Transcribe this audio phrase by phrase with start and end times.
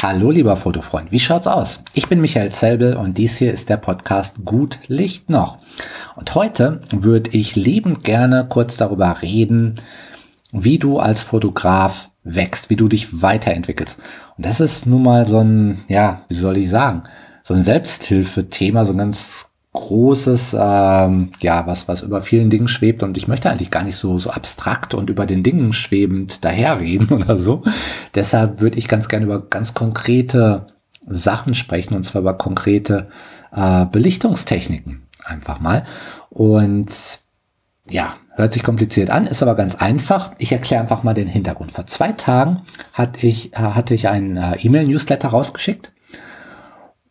[0.00, 1.80] Hallo lieber Fotofreund, wie schaut's aus?
[1.92, 5.58] Ich bin Michael Zelbel und dies hier ist der Podcast Gut Licht noch.
[6.14, 9.74] Und heute würde ich liebend gerne kurz darüber reden,
[10.52, 13.98] wie du als Fotograf wächst, wie du dich weiterentwickelst.
[14.36, 17.02] Und das ist nun mal so ein, ja, wie soll ich sagen,
[17.42, 23.02] so ein Selbsthilfethema, so ein ganz großes, ähm, ja, was, was über vielen Dingen schwebt
[23.04, 27.08] und ich möchte eigentlich gar nicht so, so abstrakt und über den Dingen schwebend daherreden
[27.10, 27.62] oder so.
[28.14, 30.66] Deshalb würde ich ganz gerne über ganz konkrete
[31.06, 33.08] Sachen sprechen und zwar über konkrete
[33.54, 35.84] äh, Belichtungstechniken einfach mal.
[36.28, 37.20] Und
[37.88, 40.32] ja, hört sich kompliziert an, ist aber ganz einfach.
[40.38, 41.70] Ich erkläre einfach mal den Hintergrund.
[41.72, 45.92] Vor zwei Tagen hatte ich, äh, hatte ich einen äh, E-Mail-Newsletter rausgeschickt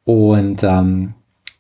[0.04, 1.14] und ähm,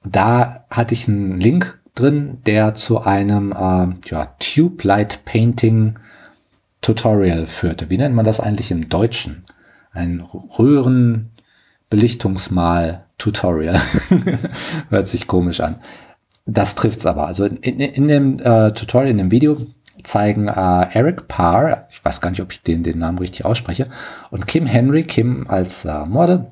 [0.03, 5.97] da hatte ich einen Link drin, der zu einem äh, ja, Tube Light Painting
[6.81, 7.89] Tutorial führte.
[7.89, 9.43] Wie nennt man das eigentlich im Deutschen?
[9.91, 13.81] Ein Röhrenbelichtungsmal Tutorial.
[14.89, 15.75] Hört sich komisch an.
[16.45, 17.27] Das trifft's aber.
[17.27, 19.57] Also in, in dem äh, Tutorial, in dem Video
[20.03, 23.87] zeigen äh, Eric Parr, ich weiß gar nicht, ob ich den, den Namen richtig ausspreche,
[24.29, 26.45] und Kim Henry, Kim als äh, Model,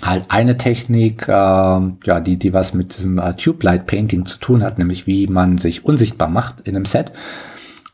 [0.00, 4.38] halt eine Technik, äh, ja, die, die was mit diesem äh, Tube Light Painting zu
[4.38, 7.12] tun hat, nämlich wie man sich unsichtbar macht in einem Set.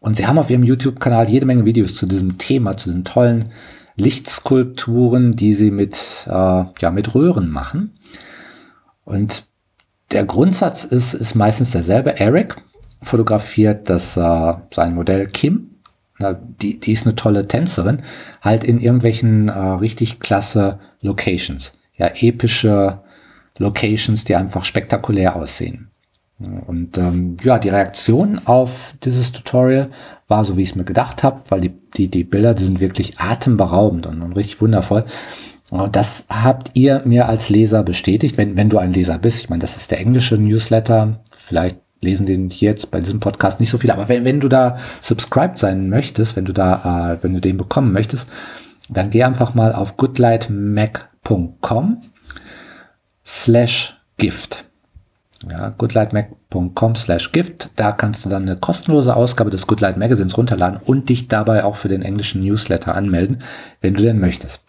[0.00, 3.46] Und sie haben auf ihrem YouTube-Kanal jede Menge Videos zu diesem Thema, zu diesen tollen
[3.96, 7.98] Lichtskulpturen, die sie mit, äh, ja, mit Röhren machen.
[9.04, 9.46] Und
[10.12, 12.18] der Grundsatz ist, ist meistens derselbe.
[12.18, 12.56] Eric
[13.02, 15.70] fotografiert das, äh, sein Modell Kim.
[16.20, 18.02] Na, die, die ist eine tolle Tänzerin,
[18.40, 23.00] halt in irgendwelchen äh, richtig klasse Locations ja, epische
[23.58, 25.90] Locations, die einfach spektakulär aussehen.
[26.66, 29.90] Und ähm, ja, die Reaktion auf dieses Tutorial
[30.28, 32.78] war so, wie ich es mir gedacht habe, weil die, die, die Bilder, die sind
[32.78, 35.04] wirklich atemberaubend und, und richtig wundervoll.
[35.70, 39.40] Und das habt ihr mir als Leser bestätigt, wenn, wenn du ein Leser bist.
[39.40, 41.20] Ich meine, das ist der englische Newsletter.
[41.32, 44.78] Vielleicht lesen den jetzt bei diesem Podcast nicht so viele, aber wenn, wenn du da
[45.02, 48.28] subscribed sein möchtest, wenn du da, äh, wenn du den bekommen möchtest,
[48.88, 49.96] dann geh einfach mal auf
[51.28, 52.00] goodlightmac.com
[53.24, 54.64] slash gift.
[55.48, 57.70] Ja, goodlightmac.com slash gift.
[57.76, 61.76] Da kannst du dann eine kostenlose Ausgabe des Goodlight Magazines runterladen und dich dabei auch
[61.76, 63.42] für den englischen Newsletter anmelden,
[63.80, 64.64] wenn du denn möchtest.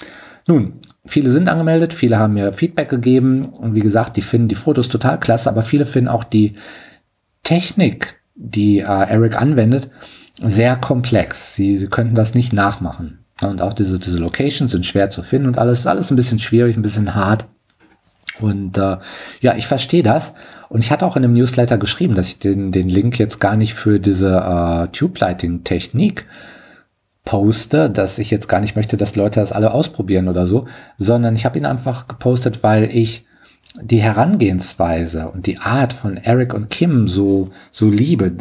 [0.47, 0.74] Nun,
[1.06, 4.90] viele sind angemeldet, viele haben mir Feedback gegeben und wie gesagt, die finden die Fotos
[4.90, 6.56] total klasse, aber viele finden auch die
[7.44, 9.90] Technik, die äh, Eric anwendet,
[10.41, 11.56] sehr komplex.
[11.56, 13.20] Sie, sie könnten das nicht nachmachen.
[13.41, 16.75] Und auch diese, diese Locations sind schwer zu finden und alles, alles ein bisschen schwierig,
[16.75, 17.45] ein bisschen hart.
[18.39, 18.97] Und äh,
[19.41, 20.33] ja, ich verstehe das.
[20.69, 23.55] Und ich hatte auch in dem Newsletter geschrieben, dass ich den, den Link jetzt gar
[23.55, 26.25] nicht für diese äh, Tube-Lighting-Technik
[27.25, 30.66] poste, dass ich jetzt gar nicht möchte, dass Leute das alle ausprobieren oder so,
[30.97, 33.25] sondern ich habe ihn einfach gepostet, weil ich
[33.81, 38.31] die Herangehensweise und die Art von Eric und Kim so, so liebe.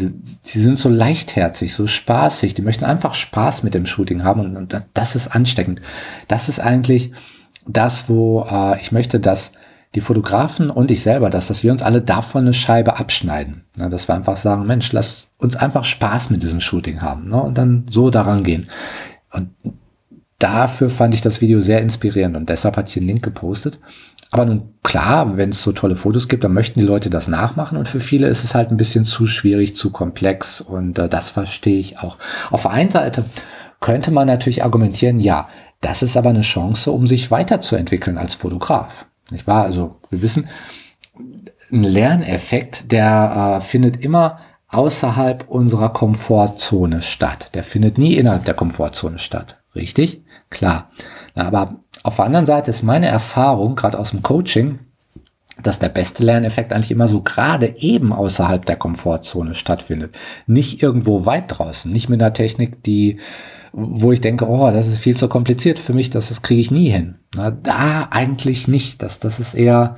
[0.42, 2.54] Sie sind so leichtherzig, so spaßig.
[2.54, 5.80] Die möchten einfach Spaß mit dem Shooting haben und, und das ist ansteckend.
[6.28, 7.12] Das ist eigentlich
[7.66, 9.52] das, wo äh, ich möchte, dass
[9.94, 13.64] die Fotografen und ich selber, dass, dass wir uns alle davon eine Scheibe abschneiden.
[13.78, 17.42] Ja, dass wir einfach sagen, Mensch, lass uns einfach Spaß mit diesem Shooting haben ne?
[17.42, 18.68] und dann so daran gehen.
[20.38, 23.78] Dafür fand ich das Video sehr inspirierend und deshalb hatte ich den Link gepostet.
[24.30, 27.78] Aber nun klar, wenn es so tolle Fotos gibt, dann möchten die Leute das nachmachen
[27.78, 31.30] und für viele ist es halt ein bisschen zu schwierig, zu komplex und äh, das
[31.30, 32.18] verstehe ich auch.
[32.50, 33.24] Auf der einen Seite
[33.80, 35.48] könnte man natürlich argumentieren, ja,
[35.80, 39.06] das ist aber eine Chance, um sich weiterzuentwickeln als Fotograf.
[39.30, 39.64] Nicht wahr?
[39.64, 40.48] Also wir wissen,
[41.72, 44.38] ein Lerneffekt, der äh, findet immer
[44.68, 47.50] außerhalb unserer Komfortzone statt.
[47.54, 49.57] Der findet nie innerhalb der Komfortzone statt.
[49.74, 50.22] Richtig?
[50.50, 50.90] Klar.
[51.34, 54.78] Aber auf der anderen Seite ist meine Erfahrung, gerade aus dem Coaching,
[55.62, 60.16] dass der beste Lerneffekt eigentlich immer so gerade eben außerhalb der Komfortzone stattfindet.
[60.46, 63.18] Nicht irgendwo weit draußen, nicht mit einer Technik, die,
[63.72, 66.70] wo ich denke, oh, das ist viel zu kompliziert für mich, das, das kriege ich
[66.70, 67.16] nie hin.
[67.34, 69.02] Na, da eigentlich nicht.
[69.02, 69.96] Das, das ist eher,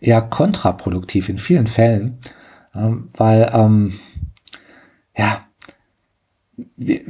[0.00, 2.18] eher kontraproduktiv in vielen Fällen,
[2.74, 3.94] ähm, weil, ähm,
[5.16, 5.44] ja,
[6.76, 7.04] die,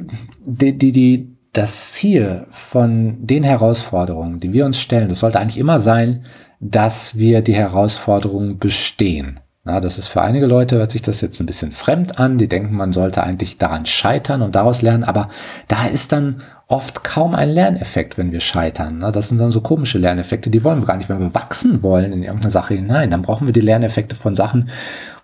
[0.44, 5.80] die, die, das Ziel von den Herausforderungen, die wir uns stellen, das sollte eigentlich immer
[5.80, 6.24] sein,
[6.60, 9.40] dass wir die Herausforderungen bestehen.
[9.64, 12.38] Na, das ist für einige Leute, hört sich das jetzt ein bisschen fremd an.
[12.38, 15.02] Die denken, man sollte eigentlich daran scheitern und daraus lernen.
[15.02, 15.30] Aber
[15.66, 18.98] da ist dann oft kaum ein Lerneffekt, wenn wir scheitern.
[19.00, 21.08] Na, das sind dann so komische Lerneffekte, die wollen wir gar nicht.
[21.08, 24.70] Wenn wir wachsen wollen in irgendeine Sache hinein, dann brauchen wir die Lerneffekte von Sachen,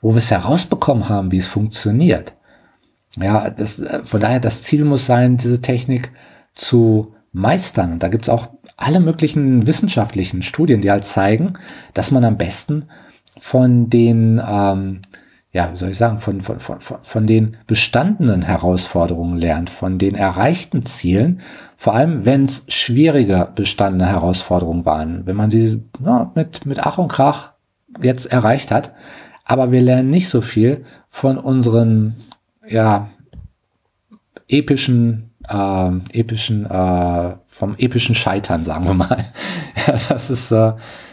[0.02, 2.32] wo wir es herausbekommen haben, wie es funktioniert.
[3.20, 6.12] Ja, das, äh, von daher, das Ziel muss sein, diese Technik
[6.55, 7.93] zu meistern.
[7.93, 11.55] Und da gibt's auch alle möglichen wissenschaftlichen Studien, die halt zeigen,
[11.93, 12.87] dass man am besten
[13.38, 15.02] von den, ähm,
[15.52, 20.14] ja, wie soll ich sagen, von, von, von, von den bestandenen Herausforderungen lernt, von den
[20.14, 21.40] erreichten Zielen,
[21.76, 26.99] vor allem wenn es schwierige bestandene Herausforderungen waren, wenn man sie ja, mit, mit Ach
[26.99, 27.52] und Krach
[28.00, 28.93] jetzt erreicht hat.
[29.44, 32.14] Aber wir lernen nicht so viel von unseren,
[32.69, 33.11] ja,
[34.49, 39.25] epischen, äh, epischen, äh, vom epischen Scheitern, sagen wir mal.
[39.87, 40.72] ja, das ist, äh,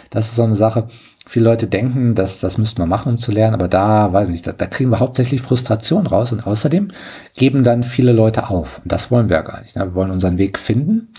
[0.09, 0.88] das ist so eine Sache.
[1.27, 4.33] Viele Leute denken, dass das müsste man machen, um zu lernen, aber da, weiß ich
[4.33, 6.89] nicht, da, da kriegen wir hauptsächlich Frustration raus und außerdem
[7.38, 8.80] geben dann viele Leute auf.
[8.80, 9.75] Und das wollen wir ja gar nicht.
[9.75, 9.83] Ne?
[9.83, 11.13] Wir wollen unseren Weg finden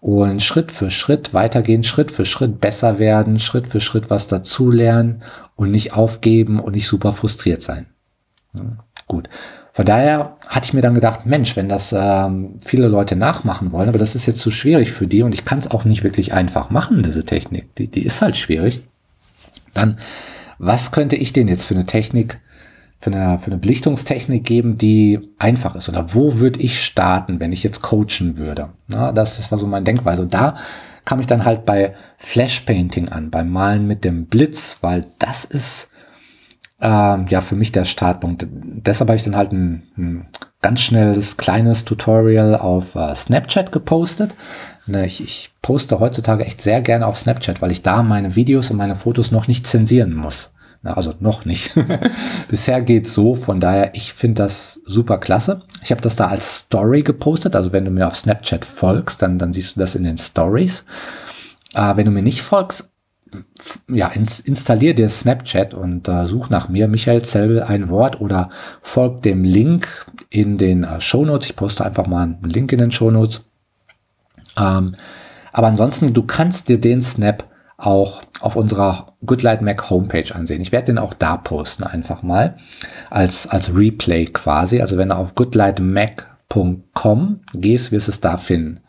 [0.00, 5.22] und Schritt für Schritt weitergehen, Schritt für Schritt besser werden, Schritt für Schritt was dazulernen
[5.56, 7.86] und nicht aufgeben und nicht super frustriert sein.
[8.54, 8.62] Ja,
[9.06, 9.28] gut.
[9.78, 13.88] Von daher hatte ich mir dann gedacht, Mensch, wenn das ähm, viele Leute nachmachen wollen,
[13.88, 16.32] aber das ist jetzt zu schwierig für die und ich kann es auch nicht wirklich
[16.32, 18.80] einfach machen, diese Technik, die, die ist halt schwierig,
[19.74, 20.00] dann
[20.58, 22.40] was könnte ich denn jetzt für eine Technik,
[22.98, 25.88] für eine, für eine Belichtungstechnik geben, die einfach ist?
[25.88, 28.70] Oder wo würde ich starten, wenn ich jetzt coachen würde?
[28.88, 30.22] Na, das, das war so mein Denkweise.
[30.22, 30.56] Und da
[31.04, 35.88] kam ich dann halt bei Flashpainting an, beim Malen mit dem Blitz, weil das ist
[36.80, 38.46] ähm, ja für mich der Startpunkt.
[38.50, 40.28] Deshalb habe ich dann halt ein, ein
[40.62, 44.34] ganz schnelles kleines Tutorial auf äh, Snapchat gepostet.
[44.86, 48.70] Ne, ich, ich poste heutzutage echt sehr gerne auf Snapchat, weil ich da meine Videos
[48.70, 50.50] und meine Fotos noch nicht zensieren muss.
[50.82, 51.74] Na, also noch nicht.
[52.48, 55.62] Bisher geht's so, von daher, ich finde das super klasse.
[55.82, 59.38] Ich habe das da als Story gepostet, also wenn du mir auf Snapchat folgst, dann,
[59.38, 60.84] dann siehst du das in den Stories.
[61.74, 62.90] Äh, wenn du mir nicht folgst,
[63.88, 68.50] ja, ins, installier dir Snapchat und äh, such nach mir, Michael Zelbel, ein Wort oder
[68.82, 71.50] folg dem Link in den äh, Show Notes.
[71.50, 73.44] Ich poste einfach mal einen Link in den Show Notes.
[74.58, 74.94] Ähm,
[75.52, 77.44] aber ansonsten, du kannst dir den Snap
[77.76, 80.60] auch auf unserer Goodlight Mac Homepage ansehen.
[80.60, 82.56] Ich werde den auch da posten einfach mal
[83.08, 84.80] als, als Replay quasi.
[84.80, 88.80] Also wenn du auf goodlightmac.com gehst, wirst du es da finden.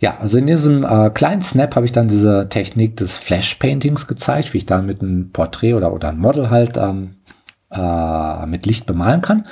[0.00, 4.06] Ja, also in diesem äh, kleinen Snap habe ich dann diese Technik des Flash Paintings
[4.06, 7.16] gezeigt, wie ich dann mit einem Porträt oder, oder ein Model halt ähm,
[7.70, 9.46] äh, mit Licht bemalen kann.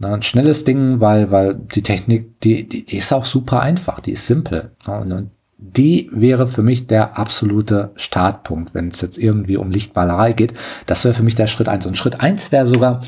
[0.00, 4.00] Na, ein schnelles Ding, weil, weil die Technik, die, die, die ist auch super einfach,
[4.00, 4.72] die ist simpel.
[4.86, 10.32] Und, und die wäre für mich der absolute Startpunkt, wenn es jetzt irgendwie um Lichtmalerei
[10.32, 10.54] geht.
[10.86, 11.86] Das wäre für mich der Schritt eins.
[11.86, 13.02] Und Schritt eins wäre sogar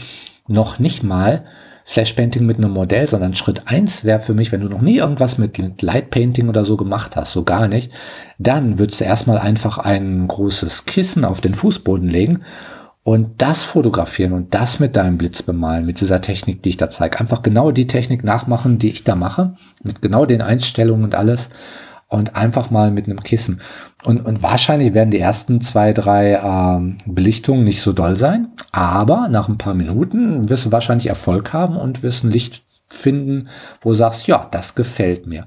[0.47, 1.45] noch nicht mal
[1.85, 5.39] Flashpainting mit einem Modell, sondern Schritt eins wäre für mich, wenn du noch nie irgendwas
[5.39, 7.91] mit, mit Lightpainting oder so gemacht hast, so gar nicht,
[8.39, 12.41] dann würdest du erstmal einfach ein großes Kissen auf den Fußboden legen
[13.03, 16.91] und das fotografieren und das mit deinem Blitz bemalen, mit dieser Technik, die ich da
[16.91, 17.19] zeige.
[17.19, 21.49] Einfach genau die Technik nachmachen, die ich da mache, mit genau den Einstellungen und alles
[22.11, 23.63] und einfach mal mit einem Kissen.
[24.05, 29.29] Und, und wahrscheinlich werden die ersten zwei, drei ähm, Belichtungen nicht so doll sein, aber
[29.29, 33.49] nach ein paar Minuten wirst du wahrscheinlich Erfolg haben und wirst ein Licht finden,
[33.81, 35.47] wo du sagst, ja, das gefällt mir.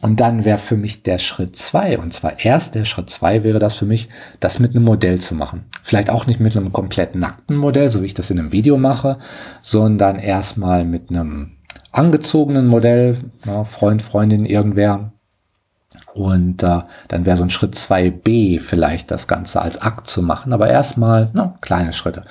[0.00, 3.58] Und dann wäre für mich der Schritt zwei, und zwar erst der Schritt zwei wäre
[3.58, 4.10] das für mich,
[4.40, 5.64] das mit einem Modell zu machen.
[5.82, 8.76] Vielleicht auch nicht mit einem komplett nackten Modell, so wie ich das in einem Video
[8.76, 9.18] mache,
[9.62, 11.52] sondern erstmal mit einem
[11.90, 15.13] angezogenen Modell, ja, Freund, Freundin, irgendwer,
[16.14, 20.52] und äh, dann wäre so ein Schritt 2b vielleicht das Ganze als Akt zu machen,
[20.52, 22.22] aber erstmal no, kleine Schritte.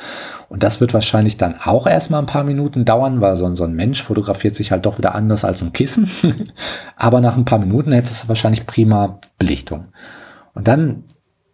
[0.48, 3.74] Und das wird wahrscheinlich dann auch erstmal ein paar Minuten dauern, weil so, so ein
[3.74, 6.10] Mensch fotografiert sich halt doch wieder anders als ein Kissen.
[6.96, 9.88] aber nach ein paar Minuten hättest du wahrscheinlich prima Belichtung.
[10.54, 11.04] Und dann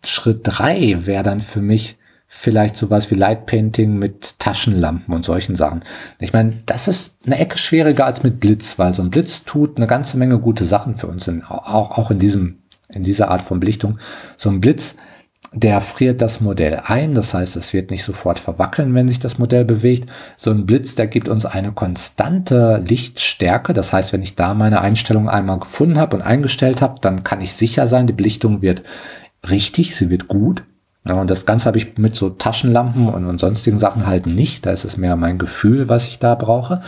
[0.03, 1.97] Schritt 3 wäre dann für mich
[2.31, 5.81] vielleicht sowas wie Lightpainting mit Taschenlampen und solchen Sachen.
[6.21, 9.77] Ich meine, das ist eine Ecke schwieriger als mit Blitz, weil so ein Blitz tut
[9.77, 12.59] eine ganze Menge gute Sachen für uns, in, auch, auch in diesem,
[12.93, 13.97] in dieser Art von Belichtung.
[14.37, 14.95] So ein Blitz,
[15.53, 19.39] der friert das Modell ein, das heißt, es wird nicht sofort verwackeln, wenn sich das
[19.39, 20.07] Modell bewegt.
[20.37, 24.81] So ein Blitz, der gibt uns eine konstante Lichtstärke, das heißt, wenn ich da meine
[24.81, 28.83] Einstellung einmal gefunden habe und eingestellt habe, dann kann ich sicher sein, die Belichtung wird
[29.49, 30.63] richtig, sie wird gut.
[31.07, 34.65] Ja, und das Ganze habe ich mit so Taschenlampen und, und sonstigen Sachen halt nicht.
[34.65, 36.81] Da ist es mehr mein Gefühl, was ich da brauche.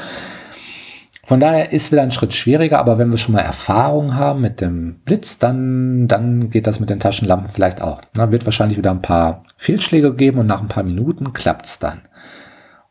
[1.23, 4.59] Von daher ist wieder ein Schritt schwieriger, aber wenn wir schon mal Erfahrung haben mit
[4.59, 8.01] dem Blitz, dann, dann geht das mit den Taschenlampen vielleicht auch.
[8.13, 12.01] Da wird wahrscheinlich wieder ein paar Fehlschläge geben und nach ein paar Minuten klappt's dann.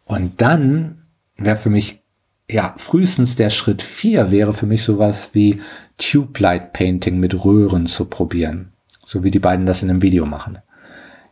[0.06, 1.02] Und dann
[1.36, 2.02] wäre für mich,
[2.48, 5.60] ja, frühestens der Schritt vier wäre für mich sowas wie
[5.98, 8.72] Tube Light Painting mit Röhren zu probieren.
[9.04, 10.58] So wie die beiden das in einem Video machen.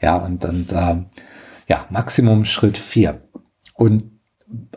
[0.01, 0.97] Ja, und, und äh,
[1.69, 3.23] ja, Maximum Schritt vier.
[3.75, 4.05] Und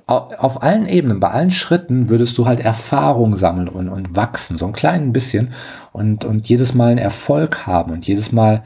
[0.05, 4.65] auf allen Ebenen, bei allen Schritten würdest du halt Erfahrung sammeln und, und wachsen, so
[4.65, 5.53] ein klein bisschen
[5.93, 8.63] und, und jedes Mal einen Erfolg haben und jedes Mal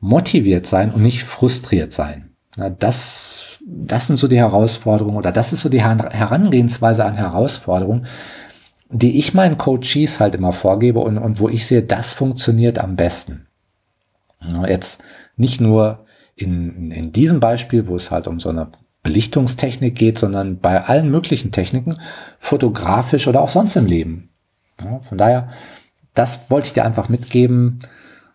[0.00, 2.30] motiviert sein und nicht frustriert sein.
[2.56, 8.06] Na, das, das sind so die Herausforderungen oder das ist so die Herangehensweise an Herausforderungen,
[8.88, 12.96] die ich meinen Coaches halt immer vorgebe und, und wo ich sehe, das funktioniert am
[12.96, 13.46] besten.
[14.66, 15.02] Jetzt
[15.36, 20.58] nicht nur in, in diesem Beispiel, wo es halt um so eine Belichtungstechnik geht, sondern
[20.58, 21.98] bei allen möglichen Techniken,
[22.38, 24.30] fotografisch oder auch sonst im Leben.
[24.82, 25.48] Ja, von daher,
[26.14, 27.78] das wollte ich dir einfach mitgeben.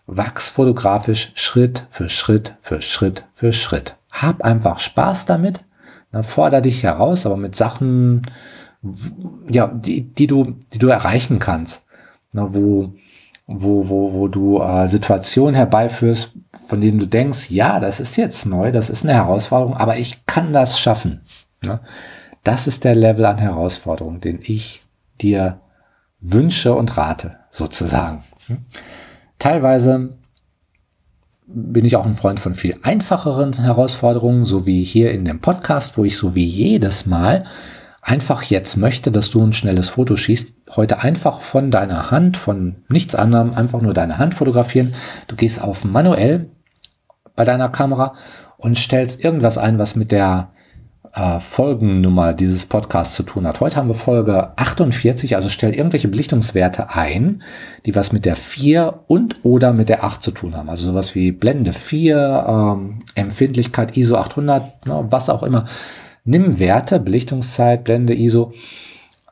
[0.08, 3.98] Wachs fotografisch Schritt für Schritt für Schritt für Schritt.
[4.10, 5.64] Hab einfach Spaß damit.
[6.12, 8.24] Dann forder dich heraus, aber mit Sachen,
[9.50, 11.86] ja, die, die du, die du erreichen kannst.
[12.34, 12.94] Na, wo,
[13.46, 16.34] wo, wo, wo du äh, Situationen herbeiführst,
[16.72, 20.26] von denen du denkst, ja, das ist jetzt neu, das ist eine Herausforderung, aber ich
[20.26, 21.20] kann das schaffen.
[21.66, 21.82] Ne?
[22.46, 24.82] Das ist der Level an Herausforderung, den ich
[25.20, 25.60] dir
[26.22, 28.24] wünsche und rate, sozusagen.
[29.38, 30.18] Teilweise
[31.46, 35.98] bin ich auch ein Freund von viel einfacheren Herausforderungen, so wie hier in dem Podcast,
[35.98, 37.44] wo ich so wie jedes Mal
[38.02, 42.78] einfach jetzt möchte, dass du ein schnelles Foto schießt, heute einfach von deiner Hand, von
[42.88, 44.94] nichts anderem, einfach nur deine Hand fotografieren.
[45.28, 46.50] Du gehst auf manuell
[47.42, 48.14] bei deiner Kamera
[48.58, 50.52] und stellst irgendwas ein, was mit der
[51.12, 53.60] äh, Folgennummer dieses Podcasts zu tun hat.
[53.62, 57.42] Heute haben wir Folge 48, also stell irgendwelche Belichtungswerte ein,
[57.88, 60.70] die was mit der 4 und oder mit der 8 zu tun haben.
[60.70, 65.66] Also sowas wie Blende 4, ähm, Empfindlichkeit ISO 800, ne, was auch immer
[66.24, 68.54] nimm Werte, Belichtungszeit, Blende, ISO,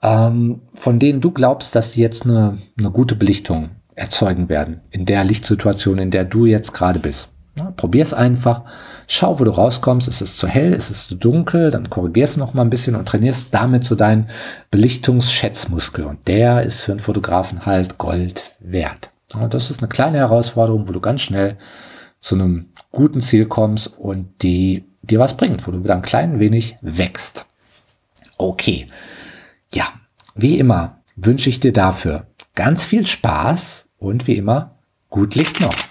[0.02, 5.06] ähm, von denen du glaubst, dass sie jetzt eine, eine gute Belichtung erzeugen werden, in
[5.06, 7.30] der Lichtsituation, in der du jetzt gerade bist.
[7.60, 8.64] Ja, Probier es einfach,
[9.08, 10.08] schau, wo du rauskommst.
[10.08, 12.96] Ist es zu hell, ist es zu dunkel, dann korrigierst du noch mal ein bisschen
[12.96, 14.30] und trainierst damit so deinen
[14.72, 16.06] Belichtungsschätzmuskel.
[16.06, 19.10] Und der ist für einen Fotografen halt Gold wert.
[19.34, 21.58] Ja, das ist eine kleine Herausforderung, wo du ganz schnell
[22.22, 26.40] zu einem guten Ziel kommst und die dir was bringt, wo du wieder ein klein
[26.40, 27.46] wenig wächst.
[28.38, 28.88] Okay.
[29.74, 29.86] Ja,
[30.36, 32.26] wie immer wünsche ich dir dafür
[32.56, 35.89] ganz viel Spaß und wie immer gut Licht noch.